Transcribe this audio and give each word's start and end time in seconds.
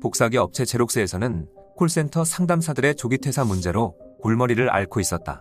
복사기 0.00 0.36
업체 0.36 0.64
제록스에서는 0.64 1.46
콜센터 1.76 2.24
상담사들의 2.24 2.96
조기 2.96 3.18
퇴사 3.18 3.44
문제로 3.44 3.96
골머리를 4.22 4.70
앓고 4.70 5.00
있었다. 5.00 5.40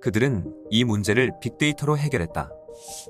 그들은 0.00 0.52
이 0.70 0.84
문제를 0.84 1.32
빅데이터로 1.40 1.98
해결했다. 1.98 2.50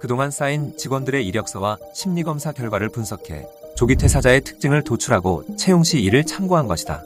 그동안 0.00 0.30
쌓인 0.30 0.76
직원들의 0.76 1.26
이력서와 1.26 1.78
심리검사 1.94 2.52
결과를 2.52 2.88
분석해 2.88 3.46
조기 3.76 3.96
퇴사자의 3.96 4.40
특징을 4.40 4.82
도출하고 4.82 5.56
채용 5.56 5.84
시 5.84 6.00
이를 6.00 6.24
참고한 6.24 6.66
것이다. 6.66 7.04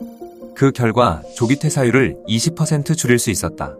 그 0.54 0.70
결과 0.72 1.22
조기 1.34 1.58
퇴사율을 1.58 2.16
20% 2.28 2.96
줄일 2.96 3.18
수 3.18 3.30
있었다. 3.30 3.76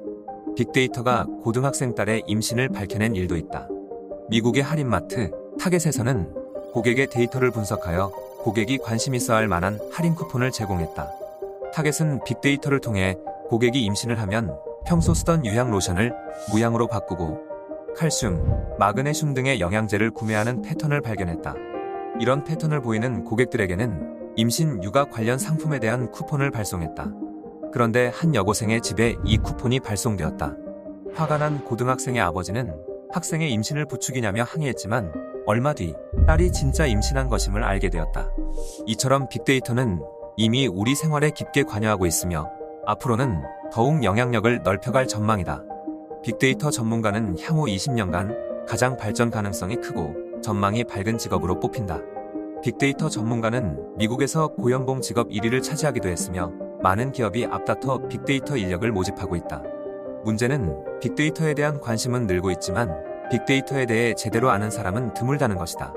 빅데이터가 0.57 1.27
고등학생 1.43 1.95
딸의 1.95 2.25
임신을 2.27 2.69
밝혀낸 2.69 3.14
일도 3.14 3.37
있다. 3.37 3.69
미국의 4.29 4.62
할인마트 4.62 5.30
Target에서는 5.59 6.34
고객의 6.73 7.09
데이터를 7.11 7.50
분석하여 7.50 8.12
고객이 8.43 8.79
관심 8.79 9.14
있어 9.14 9.34
할 9.34 9.46
만한 9.46 9.79
할인 9.93 10.16
쿠폰을 10.16 10.50
제공했다. 10.50 11.09
Target은 11.72 12.24
빅데이터를 12.24 12.80
통해 12.80 13.16
고객이 13.48 13.84
임신을 13.84 14.18
하면 14.20 14.59
평소 14.84 15.15
쓰던 15.15 15.46
유향 15.46 15.70
로션을 15.70 16.12
무향으로 16.51 16.88
바꾸고 16.88 17.41
칼슘, 17.96 18.77
마그네슘 18.78 19.34
등의 19.34 19.60
영양제를 19.60 20.10
구매하는 20.10 20.62
패턴을 20.62 21.01
발견했다. 21.02 21.55
이런 22.18 22.42
패턴을 22.42 22.80
보이는 22.80 23.23
고객들에게는 23.24 24.32
임신 24.37 24.82
육아 24.82 25.04
관련 25.04 25.38
상품에 25.38 25.79
대한 25.79 26.10
쿠폰을 26.10 26.51
발송했다. 26.51 27.12
그런데 27.73 28.10
한 28.12 28.34
여고생의 28.34 28.80
집에 28.80 29.15
이 29.24 29.38
쿠폰이 29.38 29.80
발송되었다. 29.80 30.56
화가 31.15 31.38
난 31.38 31.65
고등학생의 31.65 32.20
아버지는 32.20 32.74
학생의 33.12 33.52
임신을 33.52 33.87
부추기냐며 33.87 34.43
항의했지만 34.43 35.12
얼마 35.46 35.74
뒤 35.74 35.95
딸이 36.26 36.52
진짜 36.52 36.86
임신한 36.86 37.28
것임을 37.28 37.64
알게 37.64 37.90
되었다. 37.90 38.30
이처럼 38.86 39.28
빅데이터는 39.28 40.00
이미 40.36 40.66
우리 40.66 40.95
생활에 40.95 41.30
깊게 41.30 41.64
관여하고 41.64 42.06
있으며 42.06 42.50
앞으로는 42.86 43.42
더욱 43.72 44.04
영향력을 44.04 44.62
넓혀갈 44.62 45.06
전망이다. 45.09 45.64
빅데이터 46.23 46.70
전문가는 46.70 47.37
향후 47.40 47.66
20년간 47.66 48.66
가장 48.66 48.96
발전 48.96 49.30
가능성이 49.30 49.76
크고 49.76 50.40
전망이 50.42 50.84
밝은 50.84 51.18
직업으로 51.18 51.59
뽑힌다. 51.60 52.01
빅데이터 52.62 53.09
전문가는 53.09 53.96
미국에서 53.96 54.48
고연봉 54.48 55.01
직업 55.01 55.29
1위를 55.29 55.62
차지하기도 55.62 56.09
했으며 56.09 56.52
많은 56.82 57.12
기업이 57.12 57.46
앞다퉈 57.46 58.09
빅데이터 58.09 58.57
인력을 58.57 58.90
모집하고 58.92 59.34
있다. 59.36 59.62
문제는 60.24 61.01
빅데이터에 61.01 61.54
대한 61.54 61.80
관심은 61.80 62.26
늘고 62.29 62.52
있지만 62.52 62.96
빅데이터에 63.30 63.86
대해 63.86 64.14
제대로 64.14 64.50
아는 64.50 64.70
사람은 64.70 65.14
드물다는 65.14 65.56
것이다. 65.56 65.92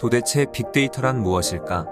도대체 0.00 0.46
빅데이터란 0.50 1.20
무엇일까? 1.20 1.86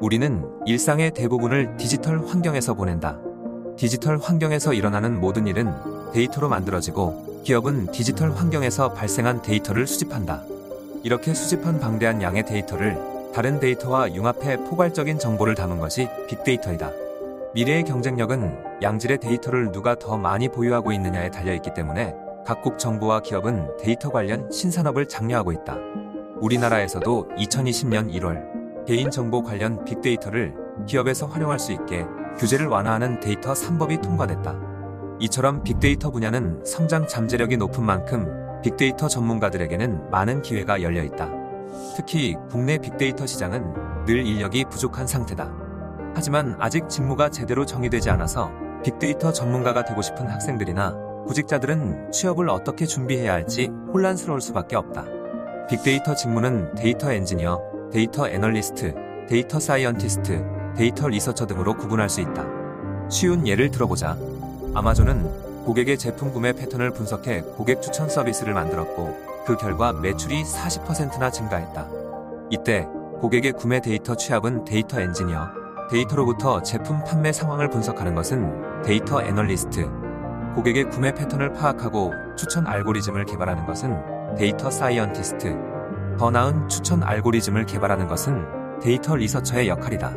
우리는 0.00 0.46
일상의 0.64 1.10
대부분을 1.10 1.76
디지털 1.76 2.24
환경에서 2.24 2.72
보낸다. 2.72 3.18
디지털 3.76 4.16
환경에서 4.16 4.72
일어나는 4.72 5.20
모든 5.20 5.46
일은 5.46 5.70
데이터로 6.14 6.48
만들어지고 6.48 7.42
기업은 7.44 7.92
디지털 7.92 8.30
환경에서 8.30 8.94
발생한 8.94 9.42
데이터를 9.42 9.86
수집한다. 9.86 10.42
이렇게 11.02 11.34
수집한 11.34 11.78
방대한 11.78 12.22
양의 12.22 12.46
데이터를 12.46 12.96
다른 13.34 13.60
데이터와 13.60 14.14
융합해 14.14 14.64
포괄적인 14.64 15.18
정보를 15.18 15.54
담은 15.54 15.80
것이 15.80 16.08
빅데이터이다. 16.28 16.92
미래의 17.52 17.84
경쟁력은 17.84 18.80
양질의 18.82 19.18
데이터를 19.18 19.70
누가 19.70 19.96
더 19.96 20.16
많이 20.16 20.48
보유하고 20.48 20.92
있느냐에 20.92 21.30
달려있기 21.30 21.74
때문에 21.74 22.14
각국 22.48 22.78
정부와 22.78 23.20
기업은 23.20 23.76
데이터 23.76 24.08
관련 24.08 24.50
신산업을 24.50 25.04
장려하고 25.04 25.52
있다. 25.52 25.76
우리나라에서도 26.40 27.28
2020년 27.36 28.10
1월 28.14 28.86
개인정보 28.86 29.42
관련 29.42 29.84
빅데이터를 29.84 30.54
기업에서 30.86 31.26
활용할 31.26 31.58
수 31.58 31.72
있게 31.72 32.06
규제를 32.38 32.68
완화하는 32.68 33.20
데이터 33.20 33.52
3법이 33.52 34.00
통과됐다. 34.00 34.58
이처럼 35.20 35.62
빅데이터 35.62 36.10
분야는 36.10 36.64
성장 36.64 37.06
잠재력이 37.06 37.58
높은 37.58 37.84
만큼 37.84 38.26
빅데이터 38.62 39.08
전문가들에게는 39.08 40.08
많은 40.10 40.40
기회가 40.40 40.80
열려 40.80 41.02
있다. 41.02 41.28
특히 41.96 42.34
국내 42.48 42.78
빅데이터 42.78 43.26
시장은 43.26 44.06
늘 44.06 44.24
인력이 44.24 44.64
부족한 44.70 45.06
상태다. 45.06 45.52
하지만 46.14 46.56
아직 46.58 46.88
직무가 46.88 47.28
제대로 47.28 47.66
정의되지 47.66 48.08
않아서 48.08 48.50
빅데이터 48.82 49.32
전문가가 49.32 49.84
되고 49.84 50.00
싶은 50.00 50.28
학생들이나 50.28 51.07
구직자들은 51.28 52.10
취업을 52.10 52.48
어떻게 52.48 52.86
준비해야 52.86 53.34
할지 53.34 53.70
혼란스러울 53.92 54.40
수밖에 54.40 54.76
없다. 54.76 55.04
빅데이터 55.68 56.14
직무는 56.14 56.74
데이터 56.74 57.12
엔지니어, 57.12 57.90
데이터 57.92 58.26
애널리스트, 58.26 58.94
데이터 59.28 59.60
scientist, 59.60 60.42
데이터 60.74 61.06
researcher 61.08 61.46
등으로 61.46 61.76
구분할 61.76 62.08
수 62.08 62.22
있다. 62.22 62.46
쉬운 63.10 63.46
예를 63.46 63.70
들어보자. 63.70 64.16
아마존은 64.74 65.64
고객의 65.64 65.98
제품 65.98 66.32
구매 66.32 66.54
패턴을 66.54 66.92
분석해 66.92 67.42
고객 67.42 67.82
추천 67.82 68.08
서비스를 68.08 68.54
만들었고 68.54 69.44
그 69.44 69.56
결과 69.56 69.92
매출이 69.92 70.42
40%나 70.44 71.30
증가했다. 71.30 71.88
이때 72.48 72.86
고객의 73.20 73.52
구매 73.52 73.82
데이터 73.82 74.14
취합은 74.14 74.64
데이터 74.64 74.98
엔지니어, 74.98 75.48
데이터로부터 75.90 76.62
제품 76.62 77.04
판매 77.04 77.32
상황을 77.32 77.68
분석하는 77.68 78.14
것은 78.14 78.82
데이터 78.82 79.22
애널리스트, 79.22 80.07
고객의 80.58 80.90
구매 80.90 81.14
패턴을 81.14 81.52
파악하고 81.52 82.12
추천 82.36 82.66
알고리즘을 82.66 83.26
개발하는 83.26 83.64
것은 83.64 83.96
데이터 84.36 84.68
scientist, 84.68 85.56
더 86.18 86.32
나은 86.32 86.68
추천 86.68 87.00
알고리즘을 87.04 87.64
개발하는 87.64 88.08
것은 88.08 88.80
데이터 88.80 89.14
리서처의 89.14 89.68
역할이다. 89.68 90.12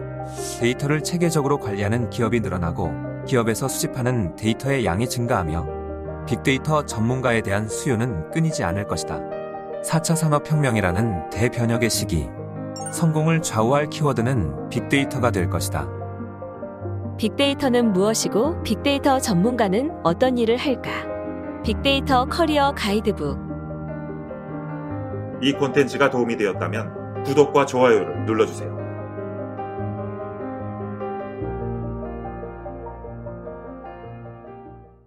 데이터를 0.60 1.04
체계적으로 1.04 1.60
관리하는 1.60 2.10
기업이 2.10 2.40
늘어나고 2.40 2.92
기업에서 3.28 3.68
수집하는 3.68 4.36
데이터의 4.36 4.84
양이 4.84 5.08
증가하며 5.08 6.26
빅데이터 6.26 6.88
전문가에 6.88 7.42
대한 7.42 7.70
수요는 7.70 8.32
끊이지 8.32 8.64
않을 8.64 8.88
것이다. 8.88 9.20
4차 9.86 10.16
산업혁명이라는 10.16 11.30
대변혁의 11.30 11.92
시기, 11.92 12.28
성공을 12.92 13.44
좌우할 13.44 13.92
키워드는 13.92 14.70
빅데이터가 14.70 15.30
될 15.30 15.52
것이다. 15.52 16.01
빅데이터는 17.22 17.94
무엇이고 17.94 18.64
빅데이터 18.64 19.20
전문가는 19.20 19.92
어떤 20.04 20.40
일을 20.40 20.58
할까? 20.58 20.90
빅데이터 21.64 22.26
커리어 22.26 22.72
가이드북 22.72 23.38
이 25.40 25.54
콘텐츠가 25.54 26.10
도움이 26.10 26.36
되었다면 26.38 27.22
구독과 27.24 27.68
좋아요를 27.68 28.26
눌러주세요. 28.26 28.81